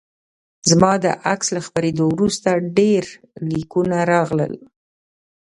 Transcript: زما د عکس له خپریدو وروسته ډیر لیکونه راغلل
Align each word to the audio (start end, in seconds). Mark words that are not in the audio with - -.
زما 0.69 0.91
د 1.03 1.05
عکس 1.31 1.47
له 1.55 1.61
خپریدو 1.67 2.03
وروسته 2.15 2.49
ډیر 2.77 3.03
لیکونه 3.51 3.97
راغلل 4.13 4.53